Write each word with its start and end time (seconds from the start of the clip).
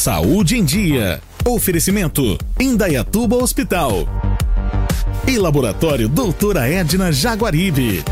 Saúde 0.00 0.56
em 0.56 0.64
Dia. 0.64 1.20
Oferecimento 1.46 2.38
Indaiatuba 2.58 3.36
Hospital. 3.36 4.08
E 5.28 5.36
Laboratório 5.36 6.08
Doutora 6.08 6.66
Edna 6.66 7.12
Jaguaribe. 7.12 8.02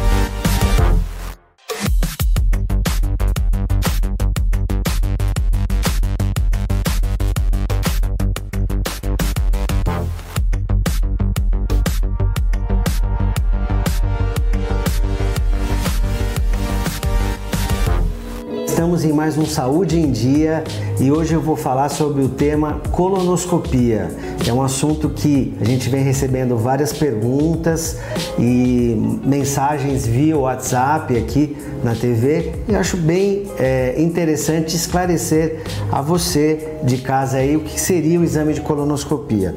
Estamos 18.89 19.05
em 19.05 19.13
mais 19.13 19.37
um 19.37 19.45
Saúde 19.45 20.01
em 20.01 20.11
Dia 20.11 20.65
e 20.99 21.13
hoje 21.13 21.35
eu 21.35 21.43
vou 21.43 21.57
falar 21.57 21.91
sobre 21.91 22.23
o 22.23 22.29
tema 22.31 22.81
colonoscopia. 22.91 24.09
É 24.47 24.51
um 24.51 24.63
assunto 24.63 25.11
que 25.11 25.55
a 25.61 25.65
gente 25.65 25.91
vem 25.91 26.03
recebendo 26.03 26.57
várias 26.57 26.91
perguntas 26.91 27.99
e 28.39 28.97
mensagens 29.23 30.07
via 30.07 30.39
WhatsApp 30.39 31.15
aqui 31.19 31.55
na 31.85 31.95
TV 31.95 32.55
e 32.67 32.75
acho 32.75 32.97
bem 32.97 33.45
é, 33.59 33.95
interessante 34.01 34.75
esclarecer 34.75 35.61
a 35.93 36.01
você 36.01 36.79
de 36.83 36.97
casa 36.97 37.37
aí 37.37 37.57
o 37.57 37.61
que 37.61 37.79
seria 37.79 38.19
o 38.19 38.25
exame 38.25 38.55
de 38.55 38.63
colonoscopia. 38.63 39.55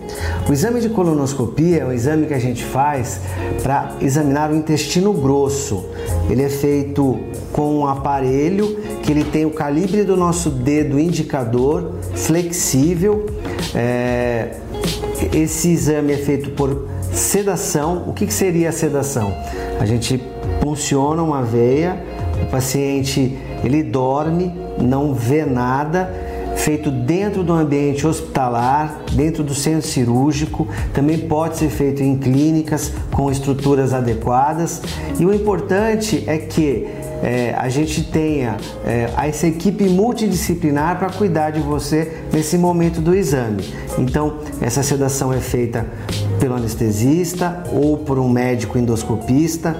O 0.50 0.52
exame 0.52 0.81
de 0.81 0.89
colonoscopia 0.89 1.84
é 1.84 1.86
um 1.86 1.94
exame 1.94 2.27
que 2.27 2.34
a 2.34 2.39
gente 2.39 2.66
faz 2.66 3.22
para 3.63 3.95
examinar 4.02 4.52
o 4.52 4.55
intestino 4.55 5.13
grosso. 5.13 5.86
Ele 6.30 6.44
é 6.44 6.50
feito 6.50 7.17
com 7.53 7.80
um 7.80 7.88
aparelho 7.88 8.77
que 9.02 9.11
ele 9.11 9.20
tem 9.23 9.45
o 9.45 9.52
calibre 9.52 10.03
do 10.03 10.16
nosso 10.16 10.49
dedo 10.49 10.99
indicador 10.99 11.95
flexível. 12.16 13.25
É, 13.75 14.55
esse 15.33 15.72
exame 15.72 16.14
é 16.14 16.17
feito 16.17 16.52
por 16.52 16.88
sedação. 17.11 18.05
O 18.08 18.14
que, 18.14 18.25
que 18.25 18.33
seria 18.33 18.69
a 18.69 18.72
sedação? 18.72 19.33
A 19.80 19.86
gente 19.86 20.22
funciona 20.61 21.22
uma 21.22 21.42
veia, 21.42 22.02
o 22.42 22.45
paciente 22.47 23.38
ele 23.64 23.83
dorme, 23.83 24.53
não 24.80 25.14
vê 25.14 25.45
nada, 25.45 26.11
feito 26.55 26.92
dentro 26.92 27.44
do 27.44 27.53
ambiente 27.53 28.05
hospitalar, 28.05 29.02
dentro 29.14 29.44
do 29.44 29.53
centro 29.53 29.88
cirúrgico, 29.88 30.67
também 30.94 31.17
pode 31.17 31.58
ser 31.58 31.69
feito 31.69 32.03
em 32.03 32.17
clínicas 32.17 32.92
com 33.11 33.31
estruturas 33.31 33.94
adequadas. 33.94 34.81
E 35.19 35.25
o 35.25 35.33
importante 35.33 36.23
é 36.27 36.38
que 36.38 36.88
é, 37.22 37.53
a 37.58 37.69
gente 37.69 38.03
tenha 38.03 38.58
é, 38.86 39.09
essa 39.27 39.47
equipe 39.47 39.83
multidisciplinar 39.86 40.97
para 40.97 41.09
cuidar 41.09 41.52
de 41.52 41.59
você 41.59 42.23
nesse 42.33 42.58
momento 42.58 43.00
do 43.02 43.16
exame. 43.16 43.64
Então, 43.97 44.39
essa 44.59 44.81
sedação 44.81 45.31
é 45.31 45.39
feita 45.39 45.86
pelo 46.39 46.55
anestesista 46.55 47.64
ou 47.72 47.97
por 47.97 48.17
um 48.17 48.30
médico 48.30 48.77
endoscopista. 48.77 49.75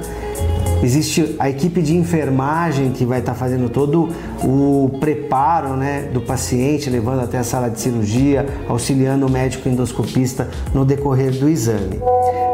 Existe 0.84 1.36
a 1.38 1.48
equipe 1.48 1.80
de 1.80 1.96
enfermagem 1.96 2.92
que 2.92 3.06
vai 3.06 3.20
estar 3.20 3.34
tá 3.34 3.38
fazendo 3.38 3.70
todo 3.70 4.10
o 4.44 4.98
preparo 5.00 5.76
né, 5.76 6.10
do 6.12 6.22
paciente, 6.22 6.90
levando 6.90 7.22
até 7.22 7.38
a 7.38 7.44
sala 7.44 7.70
de 7.70 7.80
cirurgia, 7.80 8.48
auxiliando 8.68 9.28
o 9.28 9.30
médico 9.30 9.70
endoscopista 9.70 10.50
no 10.74 10.84
decorrer 10.84 11.32
do 11.32 11.48
exame. 11.48 12.00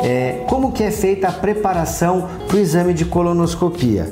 É, 0.04 0.44
como 0.48 0.74
que 0.74 0.84
é 0.84 0.92
feita 0.92 1.30
a 1.30 1.32
preparação 1.32 2.28
para 2.48 2.58
o 2.58 2.60
exame 2.60 2.94
de 2.94 3.06
colonoscopia? 3.06 4.12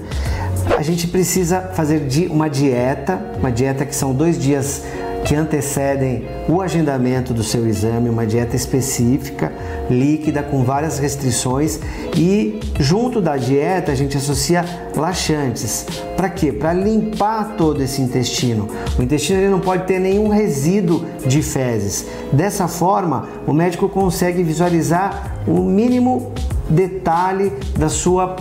A 0.78 0.82
gente 0.82 1.08
precisa 1.08 1.62
fazer 1.74 2.02
uma 2.30 2.50
dieta, 2.50 3.20
uma 3.40 3.52
dieta 3.52 3.86
que 3.86 3.96
são 3.96 4.14
dois 4.14 4.38
dias 4.38 4.84
que 5.26 5.34
antecedem 5.34 6.24
o 6.48 6.62
agendamento 6.62 7.34
do 7.34 7.44
seu 7.44 7.68
exame, 7.68 8.10
uma 8.10 8.28
dieta 8.28 8.56
específica, 8.56 9.52
líquida, 9.90 10.44
com 10.44 10.64
várias 10.64 11.00
restrições 11.00 11.80
e 12.16 12.60
junto 12.80 13.20
da 13.20 13.36
dieta 13.36 13.92
a 13.92 13.96
gente 13.96 14.16
associa 14.16 14.64
laxantes. 14.96 15.88
Para 16.16 16.30
quê? 16.30 16.52
Para 16.52 16.74
limpar 16.74 17.56
todo 17.58 17.82
esse 17.82 18.02
intestino. 18.02 18.70
O 19.00 19.02
intestino 19.02 19.40
ele 19.40 19.50
não 19.50 19.60
pode 19.60 19.86
ter 19.86 20.00
nenhum 20.00 20.28
resíduo 20.28 21.04
de 21.26 21.42
fezes. 21.42 22.06
Dessa 22.32 22.68
forma, 22.68 23.28
o 23.48 23.54
médico 23.54 23.90
consegue 23.90 24.44
visualizar 24.44 25.42
o 25.48 25.64
mínimo 25.64 26.32
detalhe 26.70 27.52
da 27.78 27.90
sua 27.90 28.36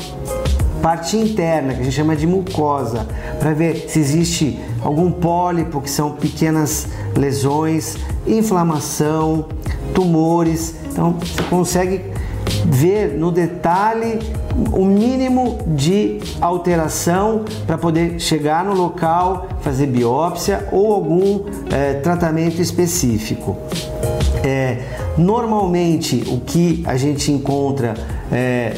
parte 0.84 1.16
interna, 1.16 1.72
que 1.72 1.80
a 1.80 1.82
gente 1.84 1.96
chama 1.96 2.14
de 2.14 2.26
mucosa, 2.26 3.06
para 3.38 3.54
ver 3.54 3.86
se 3.88 3.98
existe 3.98 4.60
algum 4.82 5.10
pólipo, 5.10 5.80
que 5.80 5.88
são 5.88 6.10
pequenas 6.10 6.88
lesões, 7.16 7.96
inflamação, 8.26 9.46
tumores. 9.94 10.74
Então 10.92 11.12
você 11.18 11.42
consegue 11.44 12.04
ver 12.66 13.16
no 13.16 13.32
detalhe 13.32 14.18
o 14.72 14.84
mínimo 14.84 15.58
de 15.68 16.20
alteração 16.38 17.46
para 17.66 17.78
poder 17.78 18.20
chegar 18.20 18.62
no 18.62 18.74
local, 18.74 19.46
fazer 19.62 19.86
biópsia 19.86 20.68
ou 20.70 20.92
algum 20.92 21.44
é, 21.72 21.94
tratamento 21.94 22.60
específico. 22.60 23.56
É, 24.44 24.82
normalmente 25.16 26.24
o 26.28 26.40
que 26.40 26.84
a 26.86 26.94
gente 26.98 27.32
encontra 27.32 27.94
é, 28.30 28.74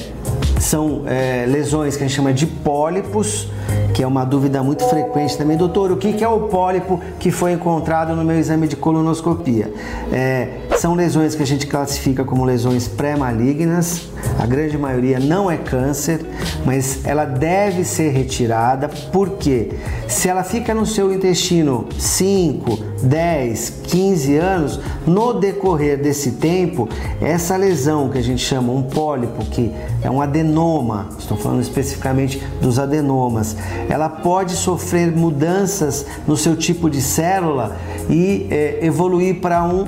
são 0.67 1.03
é, 1.07 1.47
lesões 1.47 1.97
que 1.97 2.03
a 2.03 2.07
gente 2.07 2.17
chama 2.17 2.33
de 2.33 2.47
pólipos, 2.47 3.49
que 3.95 4.03
é 4.03 4.07
uma 4.07 4.25
dúvida 4.25 4.63
muito 4.63 4.85
frequente 4.85 5.39
também. 5.39 5.57
Doutor, 5.57 5.93
o 5.93 5.97
que 5.97 6.23
é 6.23 6.29
o 6.29 6.41
pólipo 6.41 7.01
que 7.21 7.31
foi 7.31 7.53
encontrado 7.53 8.15
no 8.15 8.25
meu 8.25 8.37
exame 8.37 8.67
de 8.67 8.77
colonoscopia? 8.77 9.73
É, 10.13 10.66
são 10.79 10.95
lesões 10.95 11.35
que 11.35 11.43
a 11.43 11.47
gente 11.47 11.67
classifica 11.67 12.25
como 12.25 12.45
lesões 12.45 12.87
pré-malignas, 12.87 14.09
a 14.39 14.45
grande 14.45 14.77
maioria 14.77 15.19
não 15.19 15.51
é 15.51 15.57
câncer, 15.57 16.21
mas 16.65 17.01
ela 17.05 17.25
deve 17.25 17.85
ser 17.85 18.11
retirada. 18.11 18.89
Porque 19.13 19.71
se 20.07 20.29
ela 20.29 20.45
fica 20.45 20.75
no 20.75 20.85
seu 20.85 21.13
intestino 21.13 21.87
5, 21.99 22.79
10, 23.03 23.71
15 23.85 24.37
anos, 24.37 24.81
no 25.07 25.33
decorrer 25.35 26.01
desse 26.01 26.33
tempo, 26.33 26.89
essa 27.21 27.57
lesão 27.57 28.11
que 28.11 28.19
a 28.19 28.23
gente 28.23 28.43
chama 28.43 28.73
um 28.73 28.83
pólipo, 28.83 29.45
que 29.47 29.73
é 30.03 30.11
um 30.11 30.21
adenoma, 30.21 31.09
estou 31.19 31.37
falando 31.37 31.63
especificamente 31.63 32.43
dos 32.61 32.79
adenomas, 32.79 33.57
ela 33.89 34.09
pode 34.09 34.53
sofrer 34.53 35.11
mudanças 35.11 36.05
no 36.27 36.37
seu 36.37 36.57
tipo 36.57 36.91
de 36.91 37.01
célula 37.01 37.77
e 38.11 38.47
é, 38.51 38.79
evoluir 38.83 39.41
para 39.41 39.65
um 39.65 39.87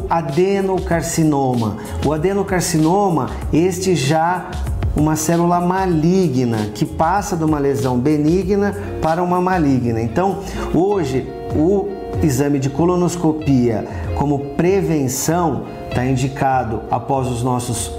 adenocarcinoma. 0.79 1.77
O 2.05 2.13
adenocarcinoma, 2.13 3.31
este 3.53 3.95
já 3.95 4.51
uma 4.97 5.17
célula 5.17 5.61
maligna 5.61 6.71
que 6.75 6.85
passa 6.85 7.37
de 7.37 7.45
uma 7.45 7.59
lesão 7.59 7.99
benigna 7.99 8.75
para 9.03 9.23
uma 9.23 9.41
maligna. 9.41 10.01
Então, 10.01 10.39
hoje 10.75 11.29
o 11.55 11.89
exame 12.23 12.59
de 12.59 12.71
colonoscopia 12.71 13.87
como 14.17 14.55
prevenção 14.57 15.65
está 15.89 16.05
indicado 16.05 16.83
após 16.91 17.29
os 17.29 17.43
nossos 17.43 17.98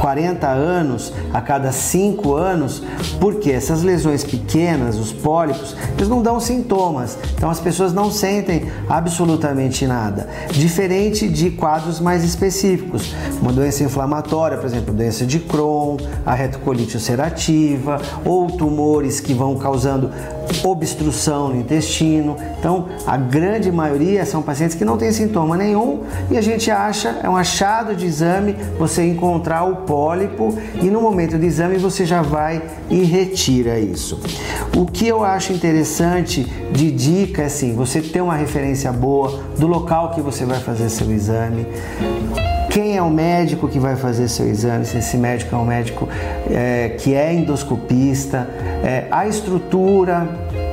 40 0.00 0.46
anos, 0.46 1.12
a 1.32 1.40
cada 1.40 1.72
5 1.72 2.34
anos, 2.34 2.82
porque 3.20 3.50
essas 3.50 3.82
lesões 3.82 4.24
pequenas, 4.24 4.96
os 4.98 5.12
pólipos, 5.12 5.76
eles 5.96 6.08
não 6.08 6.22
dão 6.22 6.40
sintomas, 6.40 7.16
então 7.36 7.50
as 7.50 7.60
pessoas 7.60 7.92
não 7.92 8.10
sentem 8.10 8.70
absolutamente 8.88 9.86
nada. 9.86 10.28
Diferente 10.50 11.28
de 11.28 11.50
quadros 11.50 12.00
mais 12.00 12.24
específicos, 12.24 13.14
uma 13.40 13.52
doença 13.52 13.82
inflamatória, 13.82 14.58
por 14.58 14.66
exemplo, 14.66 14.94
doença 14.94 15.24
de 15.24 15.38
Crohn, 15.38 15.96
a 16.24 16.34
retocolite 16.34 16.96
ulcerativa, 16.96 18.00
ou 18.24 18.46
tumores 18.48 19.20
que 19.20 19.34
vão 19.34 19.56
causando 19.56 20.10
obstrução 20.62 21.48
no 21.48 21.56
intestino. 21.60 22.36
Então, 22.58 22.88
a 23.06 23.16
grande 23.16 23.70
maioria 23.70 24.24
são 24.24 24.42
pacientes 24.42 24.76
que 24.76 24.84
não 24.84 24.96
têm 24.96 25.12
sintoma 25.12 25.56
nenhum 25.56 26.02
e 26.30 26.38
a 26.38 26.40
gente 26.40 26.70
acha, 26.70 27.20
é 27.22 27.28
um 27.28 27.36
achado 27.36 27.94
de 27.94 28.06
exame, 28.06 28.56
você 28.78 29.04
encontrar 29.04 29.64
o 29.64 29.76
pólipo 29.76 30.56
e 30.80 30.90
no 30.90 31.00
momento 31.00 31.38
do 31.38 31.44
exame 31.44 31.76
você 31.76 32.04
já 32.04 32.22
vai 32.22 32.62
e 32.88 33.02
retira 33.02 33.78
isso. 33.78 34.20
O 34.76 34.86
que 34.86 35.06
eu 35.06 35.24
acho 35.24 35.52
interessante 35.52 36.44
de 36.72 36.90
dica 36.90 37.42
é 37.42 37.46
assim, 37.46 37.74
você 37.74 38.00
ter 38.00 38.20
uma 38.20 38.34
referência 38.34 38.92
boa 38.92 39.40
do 39.58 39.66
local 39.66 40.10
que 40.10 40.20
você 40.20 40.44
vai 40.44 40.60
fazer 40.60 40.88
seu 40.88 41.10
exame 41.10 41.66
quem 42.74 42.96
é 42.96 43.00
o 43.00 43.08
médico 43.08 43.68
que 43.68 43.78
vai 43.78 43.94
fazer 43.94 44.26
seu 44.26 44.48
exame, 44.48 44.84
se 44.84 44.98
esse 44.98 45.16
médico 45.16 45.54
é 45.54 45.58
um 45.58 45.64
médico 45.64 46.08
é, 46.50 46.96
que 46.98 47.14
é 47.14 47.32
endoscopista, 47.32 48.50
é, 48.82 49.06
a 49.12 49.28
estrutura 49.28 50.28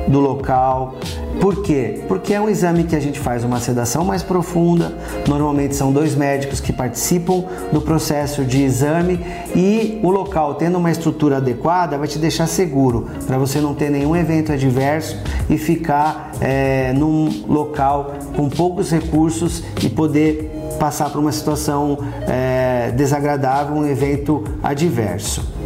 do 0.07 0.19
local, 0.19 0.95
Por 1.39 1.63
quê? 1.63 2.01
Porque 2.07 2.33
é 2.33 2.41
um 2.41 2.49
exame 2.49 2.83
que 2.83 2.95
a 2.95 2.99
gente 2.99 3.19
faz 3.19 3.43
uma 3.43 3.59
sedação 3.59 4.03
mais 4.03 4.21
profunda. 4.23 4.93
Normalmente 5.27 5.75
são 5.75 5.91
dois 5.91 6.15
médicos 6.15 6.59
que 6.59 6.73
participam 6.73 7.45
do 7.71 7.81
processo 7.81 8.43
de 8.43 8.63
exame 8.63 9.19
e 9.55 9.99
o 10.03 10.09
local 10.09 10.55
tendo 10.55 10.77
uma 10.77 10.91
estrutura 10.91 11.37
adequada 11.37 11.97
vai 11.97 12.07
te 12.07 12.19
deixar 12.19 12.47
seguro 12.47 13.07
para 13.25 13.37
você 13.37 13.59
não 13.59 13.73
ter 13.73 13.89
nenhum 13.89 14.15
evento 14.15 14.51
adverso 14.51 15.17
e 15.49 15.57
ficar 15.57 16.31
é, 16.39 16.93
num 16.93 17.43
local 17.47 18.13
com 18.35 18.49
poucos 18.49 18.91
recursos 18.91 19.63
e 19.81 19.89
poder 19.89 20.51
passar 20.79 21.09
por 21.09 21.19
uma 21.19 21.31
situação 21.31 21.99
é, 22.27 22.91
desagradável, 22.91 23.75
um 23.75 23.85
evento 23.85 24.43
adverso. 24.63 25.60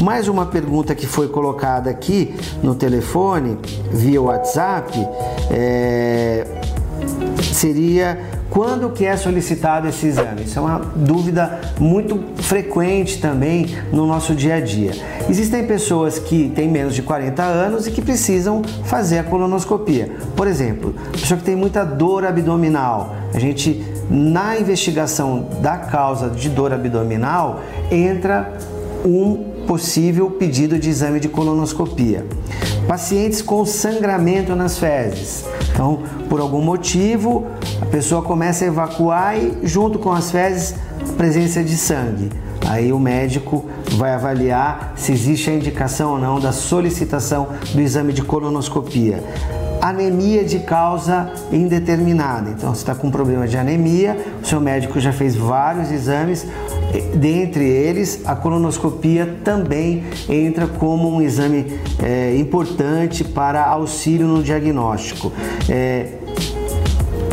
Mais 0.00 0.28
uma 0.28 0.46
pergunta 0.46 0.94
que 0.94 1.06
foi 1.06 1.28
colocada 1.28 1.90
aqui 1.90 2.32
no 2.62 2.74
telefone, 2.74 3.58
via 3.90 4.22
WhatsApp, 4.22 4.96
é, 5.50 6.46
seria 7.42 8.16
quando 8.48 8.90
que 8.90 9.04
é 9.04 9.16
solicitado 9.16 9.88
esse 9.88 10.06
exame? 10.06 10.44
Isso 10.44 10.56
é 10.58 10.62
uma 10.62 10.78
dúvida 10.78 11.60
muito 11.80 12.18
frequente 12.36 13.20
também 13.20 13.66
no 13.92 14.06
nosso 14.06 14.36
dia 14.36 14.54
a 14.54 14.60
dia. 14.60 14.92
Existem 15.28 15.66
pessoas 15.66 16.18
que 16.18 16.48
têm 16.54 16.68
menos 16.68 16.94
de 16.94 17.02
40 17.02 17.42
anos 17.42 17.86
e 17.88 17.90
que 17.90 18.00
precisam 18.00 18.62
fazer 18.84 19.18
a 19.18 19.24
colonoscopia. 19.24 20.12
Por 20.36 20.46
exemplo, 20.46 20.94
pessoa 21.12 21.38
que 21.38 21.44
tem 21.44 21.56
muita 21.56 21.84
dor 21.84 22.24
abdominal. 22.24 23.16
A 23.34 23.38
gente 23.38 23.84
na 24.08 24.58
investigação 24.58 25.48
da 25.60 25.76
causa 25.76 26.30
de 26.30 26.48
dor 26.48 26.72
abdominal 26.72 27.60
entra 27.90 28.56
um 29.04 29.47
possível 29.68 30.30
pedido 30.30 30.78
de 30.78 30.88
exame 30.88 31.20
de 31.20 31.28
colonoscopia. 31.28 32.26
Pacientes 32.88 33.42
com 33.42 33.66
sangramento 33.66 34.56
nas 34.56 34.78
fezes. 34.78 35.44
Então, 35.70 36.02
por 36.26 36.40
algum 36.40 36.62
motivo, 36.62 37.46
a 37.80 37.84
pessoa 37.84 38.22
começa 38.22 38.64
a 38.64 38.68
evacuar 38.68 39.36
e, 39.36 39.58
junto 39.62 39.98
com 39.98 40.10
as 40.10 40.30
fezes, 40.30 40.74
presença 41.18 41.62
de 41.62 41.76
sangue. 41.76 42.30
Aí 42.66 42.92
o 42.92 42.98
médico 42.98 43.66
vai 43.98 44.12
avaliar 44.12 44.94
se 44.96 45.12
existe 45.12 45.50
a 45.50 45.54
indicação 45.54 46.12
ou 46.12 46.18
não 46.18 46.40
da 46.40 46.50
solicitação 46.50 47.48
do 47.74 47.80
exame 47.80 48.14
de 48.14 48.22
colonoscopia 48.22 49.22
anemia 49.80 50.44
de 50.44 50.58
causa 50.60 51.30
indeterminada. 51.52 52.50
Então, 52.50 52.74
você 52.74 52.82
está 52.82 52.94
com 52.94 53.10
problema 53.10 53.46
de 53.46 53.56
anemia, 53.56 54.16
o 54.42 54.46
seu 54.46 54.60
médico 54.60 54.98
já 55.00 55.12
fez 55.12 55.36
vários 55.36 55.90
exames, 55.90 56.46
dentre 57.14 57.64
eles 57.64 58.22
a 58.24 58.34
colonoscopia 58.34 59.38
também 59.44 60.04
entra 60.28 60.66
como 60.66 61.10
um 61.10 61.20
exame 61.20 61.78
é, 62.02 62.36
importante 62.36 63.24
para 63.24 63.64
auxílio 63.64 64.26
no 64.26 64.42
diagnóstico. 64.42 65.32
É, 65.68 66.12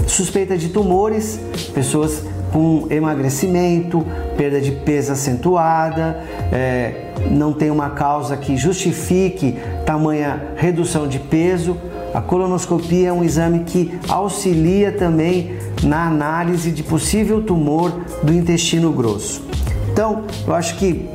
suspeita 0.07 0.57
de 0.57 0.69
tumores, 0.69 1.40
pessoas 1.74 2.24
com 2.52 2.88
emagrecimento, 2.90 4.06
perda 4.38 4.62
de 4.62 4.72
peso 4.72 5.12
acentuada, 5.12 6.24
é, 6.54 7.12
não 7.30 7.52
tem 7.52 7.69
uma 7.69 7.90
causa 7.90 8.38
que 8.38 8.56
justifique 8.56 9.57
tamanha 9.86 10.54
redução 10.56 11.07
de 11.07 11.19
peso 11.19 11.78
a 12.15 12.21
colonoscopia 12.21 13.09
é 13.09 13.13
um 13.13 13.25
exame 13.25 13.65
que 13.65 14.00
auxilia 14.07 14.89
também 14.89 15.57
na 15.83 16.07
análise 16.07 16.71
de 16.71 16.81
possível 16.81 17.44
tumor 17.44 17.91
do 18.23 18.31
intestino 18.31 18.94
grosso. 18.94 19.44
Então, 19.91 20.23
eu 20.47 20.56
acho 20.56 20.77
que 20.77 21.09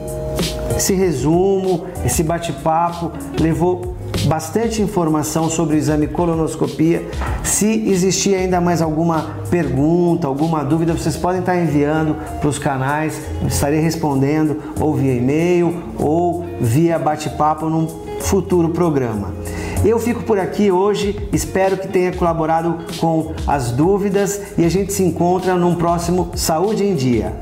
esse 0.77 0.93
resumo, 0.93 1.87
esse 2.05 2.23
bate-papo 2.23 3.13
levou 3.41 3.97
bastante 4.27 4.83
informação 4.83 5.49
sobre 5.49 5.77
o 5.77 5.79
exame 5.79 6.07
colonoscopia. 6.07 7.09
Se 7.43 7.89
existir 7.89 8.35
ainda 8.35 8.61
mais 8.61 8.83
alguma 8.83 9.37
pergunta, 9.51 10.27
alguma 10.27 10.63
dúvida, 10.63 10.93
vocês 10.93 11.17
podem 11.17 11.41
estar 11.41 11.57
enviando 11.57 12.15
para 12.39 12.49
os 12.49 12.59
canais, 12.59 13.19
estarei 13.47 13.81
respondendo 13.81 14.59
ou 14.79 14.95
via 14.95 15.15
e-mail 15.15 15.83
ou 15.99 16.45
via 16.61 16.99
bate-papo 16.99 17.71
num 17.71 17.87
futuro 18.21 18.69
programa. 18.69 19.40
Eu 19.83 19.99
fico 19.99 20.23
por 20.25 20.39
aqui 20.39 20.71
hoje, 20.71 21.29
espero 21.33 21.77
que 21.79 21.89
tenha 21.89 22.13
colaborado 22.13 22.85
com 22.99 23.35
as 23.47 23.73
dúvidas 23.73 24.59
e 24.59 24.65
a 24.65 24.69
gente 24.69 24.93
se 24.93 25.03
encontra 25.03 25.55
num 25.55 25.75
próximo 25.75 26.33
Saúde 26.35 26.85
em 26.85 26.95
Dia. 26.95 27.33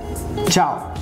Tchau! 0.49 0.95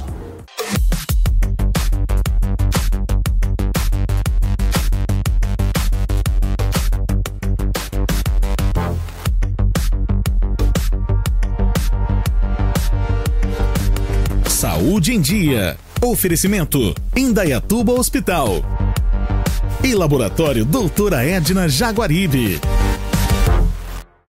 Saúde 14.48 15.12
em 15.12 15.20
Dia. 15.20 15.76
Oferecimento: 16.00 16.94
Indaiatuba 17.14 17.92
Hospital 17.92 18.62
e 19.86 19.94
Laboratório 19.94 20.64
Doutora 20.64 21.24
Edna 21.24 21.68
Jaguaribe. 21.68 22.75